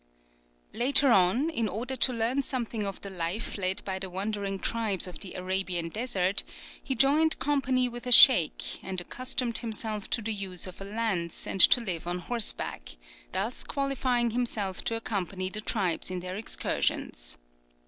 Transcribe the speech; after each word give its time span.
Later 0.73 1.11
on, 1.11 1.51
in 1.51 1.67
order 1.67 1.95
to 1.95 2.11
learn 2.11 2.41
something 2.41 2.87
of 2.87 2.99
the 3.01 3.11
life 3.11 3.55
led 3.55 3.85
by 3.85 3.99
the 3.99 4.09
wandering 4.09 4.57
tribes 4.57 5.05
of 5.05 5.19
the 5.19 5.35
Arabian 5.35 5.89
desert, 5.89 6.43
he 6.83 6.95
joined 6.95 7.37
company 7.37 7.87
with 7.87 8.07
a 8.07 8.11
sheik, 8.11 8.83
and 8.83 8.99
accustomed 8.99 9.59
himself 9.59 10.09
to 10.09 10.23
the 10.23 10.33
use 10.33 10.65
of 10.65 10.81
a 10.81 10.85
lance, 10.85 11.45
and 11.45 11.61
to 11.61 11.79
live 11.79 12.07
on 12.07 12.17
horseback, 12.17 12.97
thus 13.33 13.63
qualifying 13.63 14.31
himself 14.31 14.83
to 14.85 14.95
accompany 14.95 15.49
the 15.51 15.61
tribes 15.61 16.09
in 16.09 16.19
their 16.19 16.35
excursions. 16.35 17.37